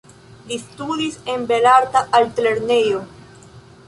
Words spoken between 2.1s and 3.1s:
Altlernejo.